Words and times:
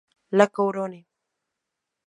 La 0.31 0.47
Couronne 0.47 1.05